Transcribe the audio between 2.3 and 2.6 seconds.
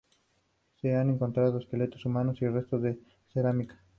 y